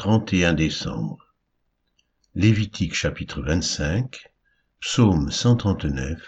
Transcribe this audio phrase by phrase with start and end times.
[0.00, 1.18] 31 décembre.
[2.34, 4.32] Lévitique chapitre 25,
[4.80, 6.18] Psaume 139,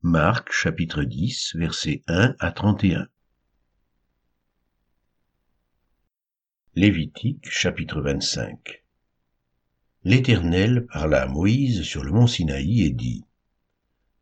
[0.00, 3.06] Marc chapitre 10, versets 1 à 31.
[6.74, 8.82] Lévitique chapitre 25.
[10.04, 13.26] L'Éternel parla à Moïse sur le mont Sinaï et dit,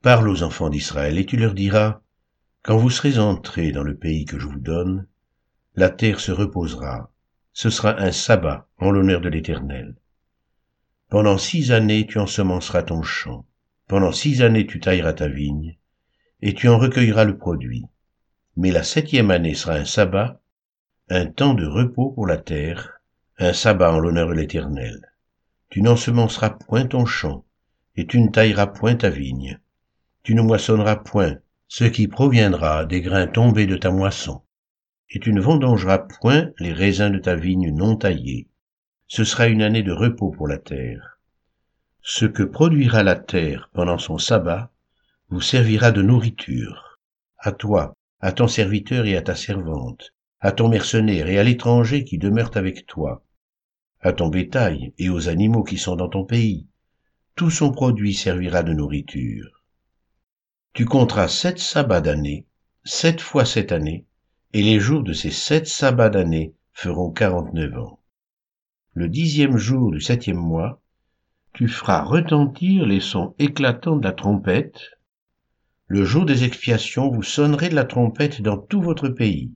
[0.03, 2.03] Parle aux enfants d'Israël et tu leur diras,
[2.63, 5.07] Quand vous serez entrés dans le pays que je vous donne,
[5.77, 7.13] la terre se reposera,
[7.61, 9.97] ce sera un sabbat en l'honneur de l'Éternel.
[11.09, 13.47] Pendant six années tu ensemenceras ton champ,
[13.89, 15.77] pendant six années tu tailleras ta vigne,
[16.41, 17.85] et tu en recueilleras le produit.
[18.57, 20.41] Mais la septième année sera un sabbat,
[21.09, 23.01] un temps de repos pour la terre,
[23.41, 25.13] un sabbat en l'honneur de l'Éternel.
[25.69, 27.45] Tu n'ensemenceras point ton champ,
[27.97, 29.59] et tu ne tailleras point ta vigne.
[30.23, 34.43] Tu ne moissonneras point ce qui proviendra des grains tombés de ta moisson.
[35.11, 38.49] Et tu ne vendangeras point les raisins de ta vigne non taillés.
[39.07, 41.19] Ce sera une année de repos pour la terre.
[42.03, 44.71] Ce que produira la terre pendant son sabbat
[45.31, 46.99] vous servira de nourriture.
[47.39, 52.05] À toi, à ton serviteur et à ta servante, à ton mercenaire et à l'étranger
[52.05, 53.23] qui demeure avec toi,
[54.01, 56.67] à ton bétail et aux animaux qui sont dans ton pays.
[57.35, 59.63] Tout son produit servira de nourriture.
[60.73, 62.47] Tu compteras sept sabbats d'année,
[62.85, 64.07] sept fois sept années,
[64.53, 68.01] et les jours de ces sept sabbats d'année feront quarante-neuf ans.
[68.95, 70.81] Le dixième jour du septième mois,
[71.53, 74.93] tu feras retentir les sons éclatants de la trompette.
[75.87, 79.53] Le jour des expiations, vous sonnerez de la trompette dans tout votre pays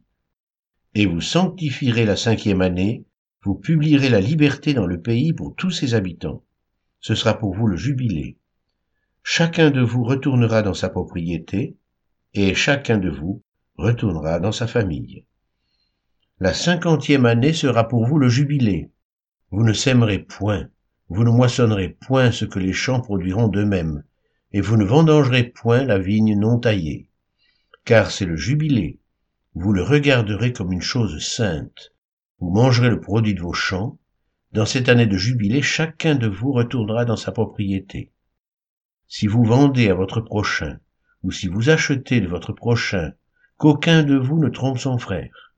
[0.94, 3.04] et vous sanctifierez la cinquième année,
[3.42, 6.44] vous publierez la liberté dans le pays pour tous ses habitants.
[7.00, 8.36] Ce sera pour vous le jubilé.
[9.22, 11.76] Chacun de vous retournera dans sa propriété,
[12.34, 13.42] et chacun de vous
[13.82, 15.24] retournera dans sa famille.
[16.40, 18.90] La cinquantième année sera pour vous le jubilé.
[19.50, 20.68] Vous ne sèmerez point,
[21.08, 24.04] vous ne moissonnerez point ce que les champs produiront d'eux-mêmes,
[24.52, 27.10] et vous ne vendangerez point la vigne non taillée.
[27.84, 29.00] Car c'est le jubilé,
[29.54, 31.92] vous le regarderez comme une chose sainte.
[32.38, 33.98] Vous mangerez le produit de vos champs.
[34.52, 38.12] Dans cette année de jubilé, chacun de vous retournera dans sa propriété.
[39.08, 40.78] Si vous vendez à votre prochain,
[41.22, 43.12] ou si vous achetez de votre prochain,
[43.62, 45.54] qu'aucun de vous ne trompe son frère.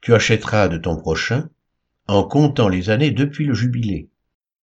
[0.00, 1.50] Tu achèteras de ton prochain
[2.06, 4.08] en comptant les années depuis le jubilé,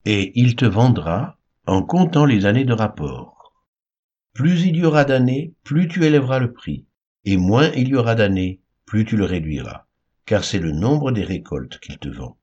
[0.05, 1.37] et il te vendra
[1.67, 3.53] en comptant les années de rapport.
[4.33, 6.87] Plus il y aura d'années, plus tu élèveras le prix
[7.23, 9.85] et moins il y aura d'années, plus tu le réduiras,
[10.25, 12.35] car c'est le nombre des récoltes qu'il te vend.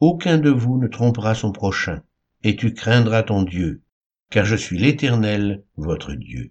[0.00, 2.02] Aucun de vous ne trompera son prochain,
[2.42, 3.84] et tu craindras ton Dieu,
[4.30, 6.50] car je suis l'Éternel, votre Dieu.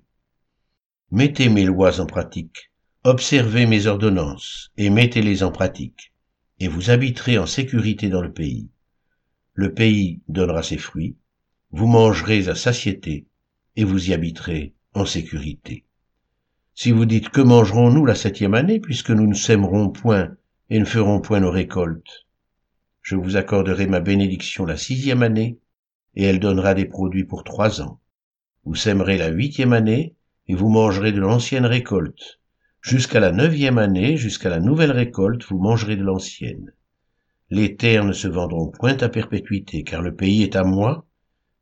[1.11, 2.71] Mettez mes lois en pratique,
[3.07, 6.11] observez mes ordonnances, et mettez-les en pratique,
[6.59, 8.67] et vous habiterez en sécurité dans le pays.
[9.53, 11.15] Le pays donnera ses fruits,
[11.71, 13.25] vous mangerez à satiété,
[13.77, 15.85] et vous y habiterez en sécurité.
[16.75, 20.35] Si vous dites que mangerons-nous la septième année, puisque nous ne sèmerons point
[20.69, 22.27] et ne ferons point nos récoltes?
[23.01, 25.59] Je vous accorderai ma bénédiction la sixième année,
[26.15, 28.01] et elle donnera des produits pour trois ans.
[28.65, 30.13] Vous sèmerez la huitième année,
[30.49, 32.41] et vous mangerez de l'ancienne récolte.
[32.81, 36.73] Jusqu'à la neuvième année, jusqu'à la nouvelle récolte, vous mangerez de l'ancienne.
[37.49, 41.05] Les terres ne se vendront point à perpétuité, car le pays est à moi,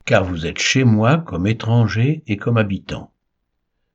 [0.06, 3.12] car vous êtes chez moi comme étrangers et comme habitants.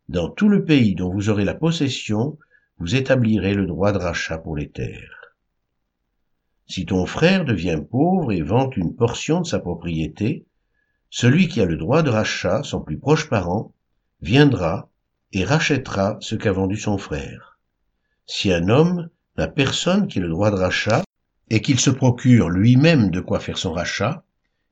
[0.09, 2.37] Dans tout le pays dont vous aurez la possession,
[2.79, 5.37] vous établirez le droit de rachat pour les terres.
[6.67, 10.47] Si ton frère devient pauvre et vend une portion de sa propriété,
[11.11, 13.75] celui qui a le droit de rachat, son plus proche parent,
[14.21, 14.89] viendra
[15.33, 17.59] et rachètera ce qu'a vendu son frère.
[18.27, 21.03] Si un homme n'a personne qui ait le droit de rachat,
[21.51, 24.25] et qu'il se procure lui-même de quoi faire son rachat,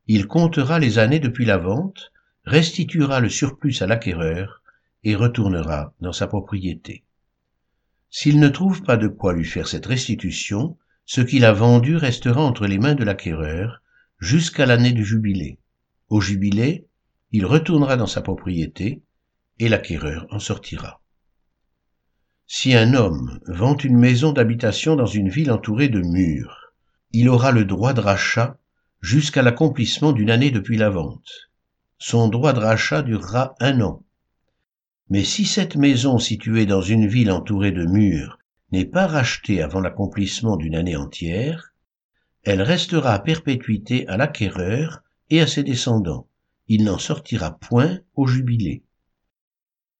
[0.06, 2.12] il comptera les années depuis la vente,
[2.44, 4.62] restituera le surplus à l'acquéreur,
[5.04, 7.04] et retournera dans sa propriété.
[8.10, 12.40] S'il ne trouve pas de quoi lui faire cette restitution, ce qu'il a vendu restera
[12.40, 13.82] entre les mains de l'acquéreur
[14.19, 15.58] jusqu'à l'année du jubilé.
[16.08, 16.87] Au jubilé,
[17.32, 19.02] il retournera dans sa propriété
[19.58, 21.00] et l'acquéreur en sortira.
[22.46, 26.72] Si un homme vend une maison d'habitation dans une ville entourée de murs,
[27.12, 28.58] il aura le droit de rachat
[29.00, 31.50] jusqu'à l'accomplissement d'une année depuis la vente.
[31.99, 34.02] Son droit de rachat durera un an.
[35.10, 38.38] Mais si cette maison située dans une ville entourée de murs
[38.72, 41.72] n'est pas rachetée avant l'accomplissement d'une année entière,
[42.44, 46.28] elle restera à perpétuité à l'acquéreur et à ses descendants.
[46.69, 48.82] Il n'en sortira point au jubilé.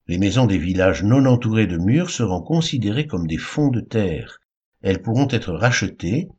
[0.09, 4.41] Les maisons des villages non entourés de murs seront considérées comme des fonds de terre.
[4.81, 6.29] Elles pourront être rachetées,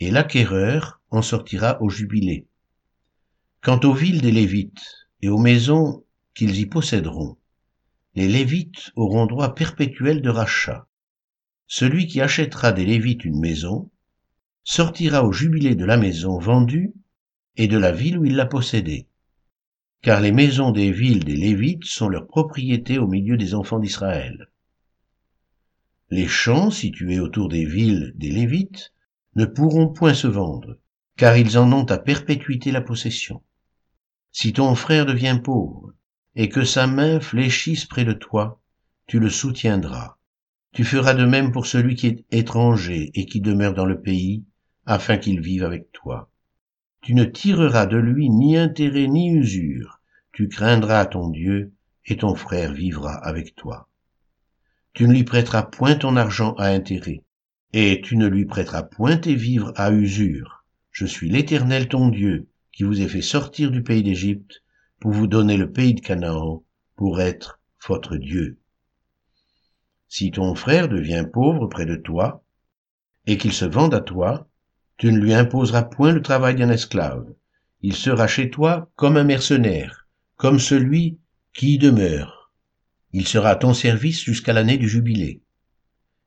[0.00, 2.48] et l'acquéreur en sortira au jubilé.
[3.60, 6.02] Quant aux villes des Lévites et aux maisons
[6.34, 7.36] qu'ils y posséderont,
[8.16, 10.88] les Lévites auront droit perpétuel de rachat.
[11.68, 13.92] Celui qui achètera des Lévites une maison
[14.64, 16.94] sortira au jubilé de la maison vendue
[17.56, 19.06] et de la ville où il l'a possédée.
[20.02, 24.48] Car les maisons des villes des Lévites sont leur propriété au milieu des enfants d'Israël.
[26.08, 28.94] Les champs situés autour des villes des Lévites
[29.36, 30.78] ne pourront point se vendre,
[31.16, 33.42] car ils en ont à perpétuité la possession.
[34.32, 35.92] Si ton frère devient pauvre,
[36.34, 38.62] et que sa main fléchisse près de toi,
[39.06, 40.16] tu le soutiendras.
[40.72, 44.44] Tu feras de même pour celui qui est étranger et qui demeure dans le pays,
[44.86, 46.29] afin qu'il vive avec toi.
[47.02, 50.00] Tu ne tireras de lui ni intérêt ni usure,
[50.32, 51.72] tu craindras ton Dieu,
[52.06, 53.88] et ton frère vivra avec toi.
[54.92, 57.22] Tu ne lui prêteras point ton argent à intérêt,
[57.72, 60.64] et tu ne lui prêteras point tes vivres à usure.
[60.90, 64.62] Je suis l'Éternel ton Dieu, qui vous ai fait sortir du pays d'Égypte,
[64.98, 66.64] pour vous donner le pays de Canaan,
[66.96, 68.58] pour être votre Dieu.
[70.08, 72.44] Si ton frère devient pauvre près de toi,
[73.26, 74.49] et qu'il se vende à toi,
[75.00, 77.26] tu ne lui imposeras point le travail d'un esclave.
[77.82, 80.06] Il sera chez toi comme un mercenaire,
[80.36, 81.18] comme celui
[81.52, 82.40] qui y demeure
[83.12, 85.42] il sera à ton service jusqu'à l'année du jubilé.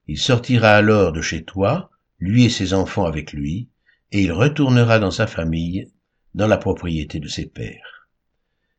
[0.07, 1.89] Il sortira alors de chez toi,
[2.19, 3.69] lui et ses enfants avec lui,
[4.11, 5.89] et il retournera dans sa famille,
[6.35, 8.09] dans la propriété de ses pères.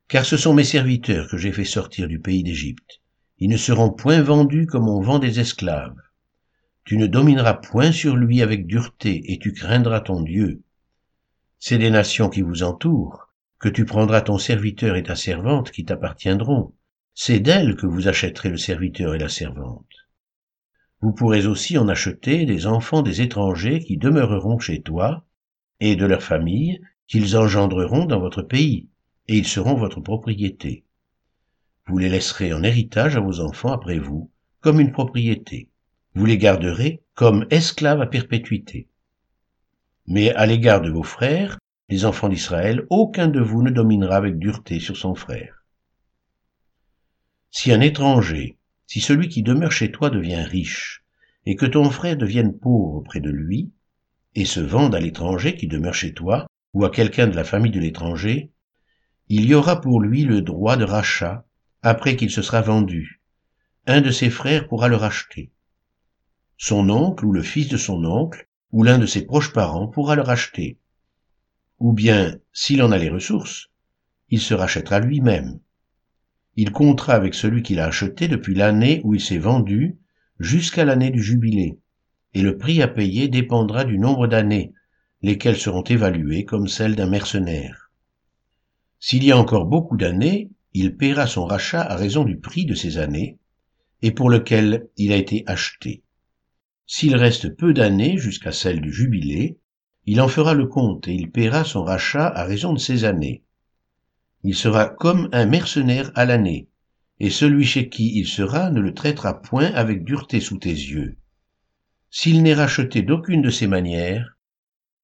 [0.07, 3.01] Car ce sont mes serviteurs que j'ai fait sortir du pays d'Égypte.
[3.39, 5.99] Ils ne seront point vendus comme on vend des esclaves.
[6.85, 10.61] Tu ne domineras point sur lui avec dureté, et tu craindras ton Dieu.
[11.57, 15.83] C'est des nations qui vous entourent, que tu prendras ton serviteur et ta servante qui
[15.83, 16.73] t'appartiendront,
[17.15, 20.07] c'est d'elle que vous achèterez le serviteur et la servante.
[21.01, 25.25] Vous pourrez aussi en acheter des enfants des étrangers qui demeureront chez toi,
[25.79, 28.89] et de leurs familles qu'ils engendreront dans votre pays,
[29.27, 30.83] et ils seront votre propriété.
[31.87, 34.29] Vous les laisserez en héritage à vos enfants après vous,
[34.61, 35.69] comme une propriété.
[36.15, 38.87] Vous les garderez comme esclaves à perpétuité.
[40.07, 41.59] Mais à l'égard de vos frères,
[41.89, 45.65] les enfants d'Israël, aucun de vous ne dominera avec dureté sur son frère.
[47.51, 48.57] Si un étranger,
[48.87, 51.03] si celui qui demeure chez toi devient riche,
[51.45, 53.73] et que ton frère devienne pauvre près de lui,
[54.35, 57.71] et se vende à l'étranger qui demeure chez toi, ou à quelqu'un de la famille
[57.71, 58.51] de l'étranger,
[59.27, 61.45] il y aura pour lui le droit de rachat
[61.81, 63.21] après qu'il se sera vendu.
[63.85, 65.51] Un de ses frères pourra le racheter.
[66.57, 70.15] Son oncle ou le fils de son oncle, ou l'un de ses proches parents pourra
[70.15, 70.77] le racheter.
[71.79, 73.69] Ou bien, s'il en a les ressources,
[74.29, 75.59] il se rachètera lui-même
[76.57, 79.97] il comptera avec celui qu'il a acheté depuis l'année où il s'est vendu
[80.39, 81.79] jusqu'à l'année du jubilé,
[82.33, 84.73] et le prix à payer dépendra du nombre d'années,
[85.21, 87.91] lesquelles seront évaluées comme celles d'un mercenaire.
[88.99, 92.73] S'il y a encore beaucoup d'années, il paiera son rachat à raison du prix de
[92.73, 93.37] ces années,
[94.01, 96.03] et pour lequel il a été acheté.
[96.87, 99.59] S'il reste peu d'années jusqu'à celle du jubilé,
[100.05, 103.45] il en fera le compte et il paiera son rachat à raison de ces années
[104.47, 106.69] il sera comme un mercenaire à l'année,
[107.19, 111.17] et celui chez qui il sera ne le traitera point avec dureté sous tes yeux.
[112.11, 114.37] S'il n'est racheté d'aucune de ces manières,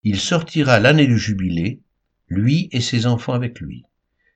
[0.04, 1.81] il sortira l'année du jubilé,
[2.28, 3.83] lui et ses enfants avec lui.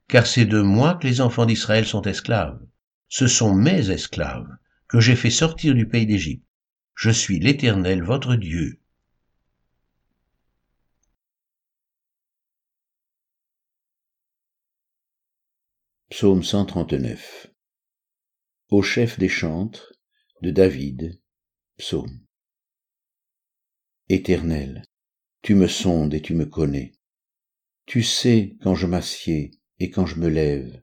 [0.08, 2.60] Car c'est de moi que les enfants d'Israël sont esclaves.
[3.08, 4.50] Ce sont mes esclaves
[4.88, 6.45] que j'ai fait sortir du pays d'Égypte.
[6.98, 8.80] Je suis l'Éternel votre Dieu.
[16.10, 17.48] Psaume 139
[18.70, 19.92] Au chef des chantres
[20.42, 21.20] de David,
[21.76, 22.26] psaume.
[24.08, 24.86] Éternel,
[25.42, 26.94] tu me sondes et tu me connais.
[27.86, 30.82] Tu sais quand je m'assieds et quand je me lève.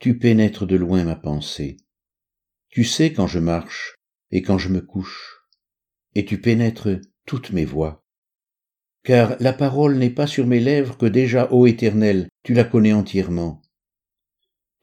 [0.00, 1.76] Tu pénètres de loin ma pensée.
[2.68, 3.94] Tu sais quand je marche
[4.32, 5.35] et quand je me couche.
[6.16, 8.04] Et tu pénètres toutes mes voies.
[9.04, 12.92] Car la parole n'est pas sur mes lèvres que déjà, ô Éternel, tu la connais
[12.92, 13.62] entièrement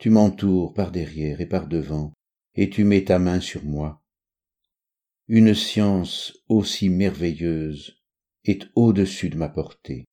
[0.04, 2.12] tu m'entoures par derrière et par devant,
[2.56, 4.04] et tu mets ta main sur moi.
[5.30, 8.04] Une science aussi merveilleuse
[8.44, 10.04] est au-dessus de ma portée.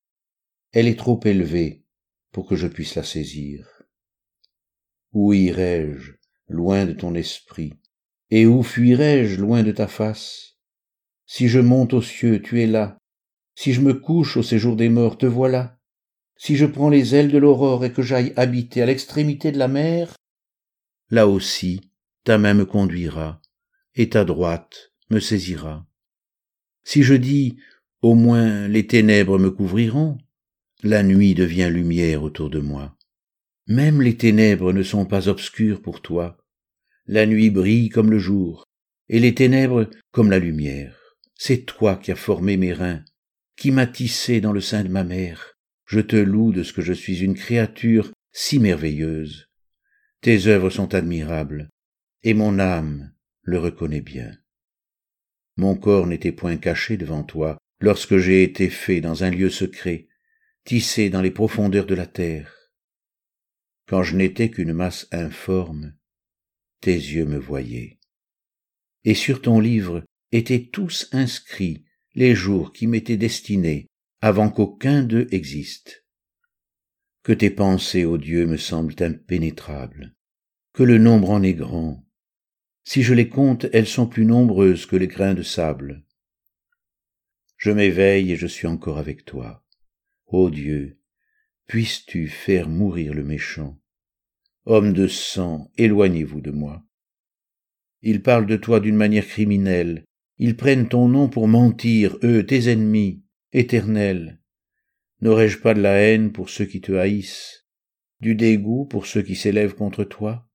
[0.71, 1.83] Elle est trop élevée
[2.31, 3.83] pour que je puisse la saisir.
[5.11, 6.13] Où irai-je
[6.47, 7.73] loin de ton esprit,
[8.29, 10.50] et où fuirai-je loin de ta face?
[11.33, 12.97] Si je monte aux cieux, tu es là.
[13.55, 15.77] Si je me couche au séjour des morts, te voilà
[16.35, 19.69] si je prends les ailes de l'aurore et que j'aille habiter à l'extrémité de la
[19.69, 20.15] mer,
[21.09, 21.81] là aussi
[22.25, 23.41] ta main me conduira,
[23.95, 25.87] et ta droite me saisira.
[26.83, 27.57] Si je dis,
[28.01, 30.17] Au moins les ténèbres me couvriront.
[30.83, 32.97] La nuit devient lumière autour de moi.
[33.67, 36.43] Même les ténèbres ne sont pas obscures pour toi.
[37.05, 38.65] La nuit brille comme le jour,
[39.07, 41.00] et les ténèbres comme la lumière.
[41.43, 43.03] C'est toi qui as formé mes reins,
[43.55, 45.57] qui m'as tissé dans le sein de ma mère.
[45.87, 49.49] Je te loue de ce que je suis une créature si merveilleuse.
[50.21, 51.71] Tes œuvres sont admirables,
[52.21, 54.37] et mon âme le reconnaît bien.
[55.57, 60.09] Mon corps n'était point caché devant toi lorsque j'ai été fait dans un lieu secret,
[60.63, 62.55] tissé dans les profondeurs de la terre.
[63.87, 65.95] Quand je n'étais qu'une masse informe,
[66.81, 67.97] tes yeux me voyaient.
[69.05, 71.85] Et sur ton livre étaient tous inscrits
[72.15, 73.87] les jours qui m'étaient destinés
[74.21, 76.01] avant qu'aucun d'eux existe
[77.23, 80.15] que tes pensées, ô Dieu, me semblent impénétrables,
[80.73, 82.05] que le nombre en est grand.
[82.83, 86.03] Si je les compte, elles sont plus nombreuses que les grains de sable.
[87.57, 89.63] Je m'éveille et je suis encore avec toi.
[90.25, 90.99] Ô Dieu,
[91.67, 93.79] puisses-tu faire mourir le méchant.
[94.65, 96.83] Homme de sang, éloignez-vous de moi.
[98.01, 100.05] Ils parlent de toi d'une manière criminelle,
[100.43, 103.21] ils prennent ton nom pour mentir, eux, tes ennemis,
[103.53, 104.39] éternels.
[105.21, 107.67] N'aurais-je pas de la haine pour ceux qui te haïssent,
[108.21, 110.47] du dégoût pour ceux qui s'élèvent contre toi?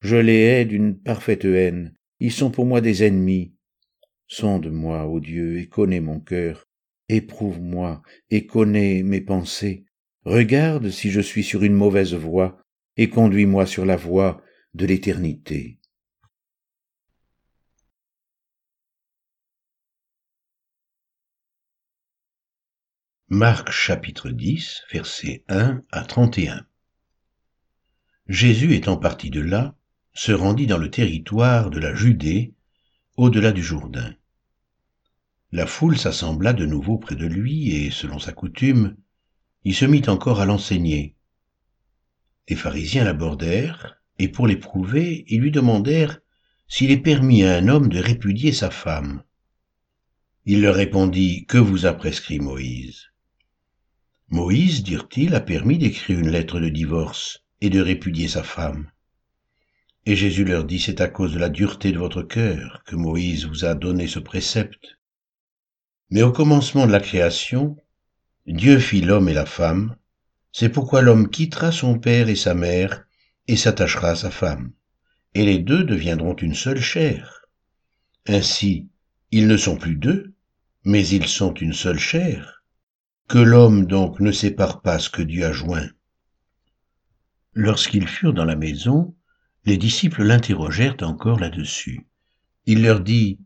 [0.00, 3.54] Je les hais d'une parfaite haine, ils sont pour moi des ennemis.
[4.26, 6.66] Sonde-moi, ô Dieu, et connais mon cœur,
[7.10, 9.84] éprouve-moi et connais mes pensées.
[10.24, 12.58] Regarde si je suis sur une mauvaise voie,
[12.96, 14.40] et conduis-moi sur la voie
[14.72, 15.78] de l'éternité.
[23.30, 26.66] Marc chapitre 10, versets 1 à 31.
[28.28, 29.74] Jésus étant parti de là,
[30.12, 32.52] se rendit dans le territoire de la Judée,
[33.16, 34.14] au-delà du Jourdain.
[35.52, 38.94] La foule s'assembla de nouveau près de lui, et, selon sa coutume,
[39.64, 41.16] il se mit encore à l'enseigner.
[42.46, 46.20] Les pharisiens l'abordèrent, et pour l'éprouver, ils lui demandèrent
[46.68, 49.22] s'il est permis à un homme de répudier sa femme.
[50.44, 53.13] Il leur répondit, Que vous a prescrit Moïse?
[54.34, 58.90] Moïse, dirent-ils, a permis d'écrire une lettre de divorce et de répudier sa femme.
[60.06, 63.46] Et Jésus leur dit, c'est à cause de la dureté de votre cœur que Moïse
[63.46, 64.98] vous a donné ce précepte.
[66.10, 67.76] Mais au commencement de la création,
[68.44, 69.94] Dieu fit l'homme et la femme,
[70.50, 73.04] c'est pourquoi l'homme quittera son père et sa mère
[73.46, 74.72] et s'attachera à sa femme,
[75.34, 77.42] et les deux deviendront une seule chair.
[78.26, 78.88] Ainsi,
[79.30, 80.34] ils ne sont plus deux,
[80.82, 82.53] mais ils sont une seule chair.
[83.26, 85.88] Que l'homme donc ne sépare pas ce que Dieu a joint.
[87.54, 89.14] Lorsqu'ils furent dans la maison,
[89.64, 92.06] les disciples l'interrogèrent encore là-dessus.
[92.66, 93.38] Il leur dit,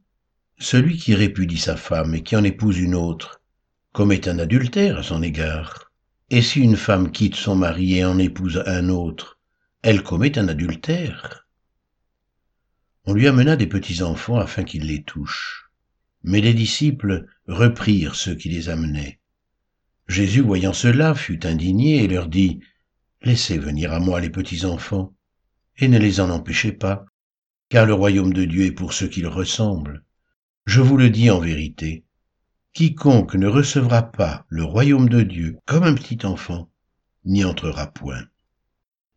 [0.58, 3.40] Celui qui répudie sa femme et qui en épouse une autre
[3.92, 5.92] commet un adultère à son égard.
[6.30, 9.38] Et si une femme quitte son mari et en épouse un autre,
[9.82, 11.46] elle commet un adultère.
[13.04, 15.70] On lui amena des petits enfants afin qu'il les touche.
[16.24, 19.20] Mais les disciples reprirent ceux qui les amenaient.
[20.08, 22.60] Jésus, voyant cela, fut indigné et leur dit,
[23.22, 25.14] Laissez venir à moi les petits enfants,
[25.76, 27.04] et ne les en empêchez pas,
[27.68, 30.04] car le royaume de Dieu est pour ceux qui le ressemblent.
[30.64, 32.04] Je vous le dis en vérité,
[32.72, 36.70] quiconque ne recevra pas le royaume de Dieu comme un petit enfant,
[37.24, 38.24] n'y entrera point.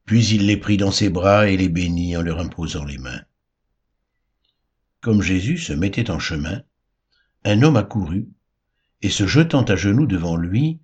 [0.06, 3.22] Puis il les prit dans ses bras et les bénit en leur imposant les mains.
[5.00, 6.64] Comme Jésus se mettait en chemin,
[7.44, 8.28] un homme accourut
[9.02, 10.80] et se jetant à genoux devant lui,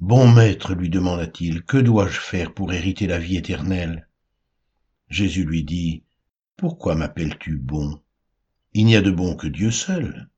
[0.00, 4.08] Bon maître, lui demanda-t-il, que dois-je faire pour hériter la vie éternelle?
[5.08, 6.02] Jésus lui dit,
[6.56, 8.02] Pourquoi m'appelles-tu bon?
[8.72, 10.28] Il n'y a de bon que Dieu seul.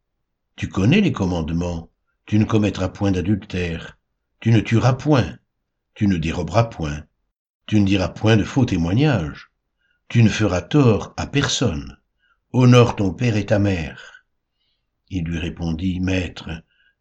[0.56, 1.90] Tu connais les commandements,
[2.26, 3.98] tu ne commettras point d'adultère,
[4.40, 5.38] tu ne tueras point,
[5.94, 7.06] tu ne déroberas point,
[7.66, 9.50] tu ne diras point de faux témoignages,
[10.08, 11.96] tu ne feras tort à personne,
[12.52, 14.26] honore ton père et ta mère.
[15.08, 16.50] Il lui répondit, Maître,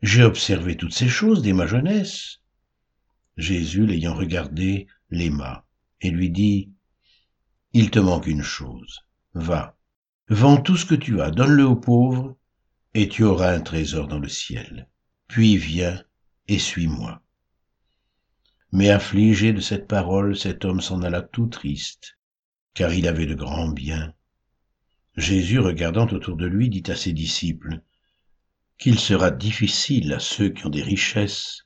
[0.03, 2.41] j'ai observé toutes ces choses dès ma jeunesse.
[3.37, 5.65] Jésus, l'ayant regardé, l'aima
[6.01, 6.71] et lui dit,
[7.71, 8.99] Il te manque une chose.
[9.33, 9.77] Va,
[10.27, 12.37] vends tout ce que tu as, donne-le aux pauvres,
[12.93, 14.89] et tu auras un trésor dans le ciel.
[15.29, 16.03] Puis viens
[16.49, 17.21] et suis-moi.
[18.73, 22.17] Mais affligé de cette parole, cet homme s'en alla tout triste,
[22.73, 24.13] car il avait de grands biens.
[25.15, 27.81] Jésus, regardant autour de lui, dit à ses disciples,
[28.77, 31.65] qu'il sera difficile à ceux qui ont des richesses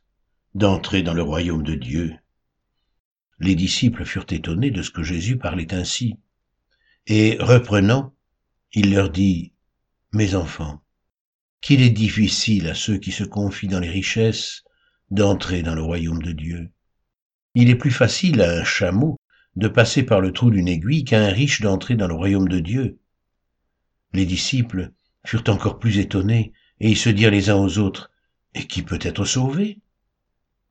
[0.55, 2.15] d'entrer dans le royaume de Dieu.
[3.39, 6.15] Les disciples furent étonnés de ce que Jésus parlait ainsi.
[7.05, 8.13] Et reprenant,
[8.73, 9.53] il leur dit,
[10.11, 10.81] Mes enfants,
[11.61, 14.63] qu'il est difficile à ceux qui se confient dans les richesses
[15.11, 16.71] d'entrer dans le royaume de Dieu.
[17.55, 19.17] Il est plus facile à un chameau
[19.55, 22.59] de passer par le trou d'une aiguille qu'à un riche d'entrer dans le royaume de
[22.59, 22.99] Dieu.
[24.13, 24.91] Les disciples
[25.25, 28.11] furent encore plus étonnés, et ils se dirent les uns aux autres,
[28.53, 29.79] Et qui peut être sauvé?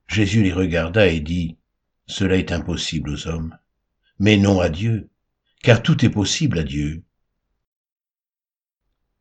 [0.09, 1.57] Jésus les regarda et dit,
[2.07, 3.57] Cela est impossible aux hommes,
[4.19, 5.09] mais non à Dieu,
[5.63, 7.05] car tout est possible à Dieu.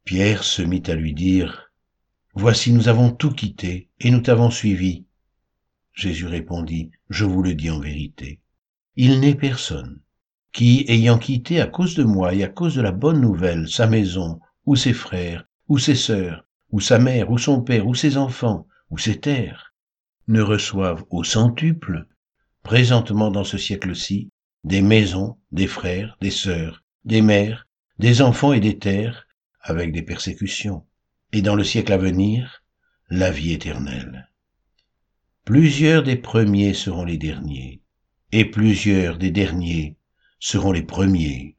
[0.03, 1.71] Pierre se mit à lui dire,
[2.33, 5.05] Voici nous avons tout quitté, et nous t'avons suivi.
[5.93, 8.39] Jésus répondit, Je vous le dis en vérité,
[8.95, 10.01] il n'est personne
[10.51, 13.87] qui, ayant quitté à cause de moi et à cause de la bonne nouvelle sa
[13.87, 16.44] maison, ou ses frères, ou ses sœurs,
[16.75, 19.73] ou sa mère, ou son père, ou ses enfants, ou ses terres,
[20.27, 22.05] ne reçoive au centuple,
[22.63, 24.27] présentement dans ce siècle-ci,
[24.65, 27.65] des maisons, des frères, des sœurs, des mères,
[27.97, 29.25] des enfants et des terres,
[29.61, 30.85] avec des persécutions,
[31.31, 32.61] et dans le siècle à venir,
[33.09, 34.29] la vie éternelle.
[35.45, 37.83] Plusieurs des premiers seront les derniers,
[38.33, 39.95] et plusieurs des derniers
[40.39, 41.55] seront les premiers.